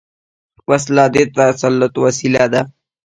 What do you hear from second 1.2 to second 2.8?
تسلط وسيله ده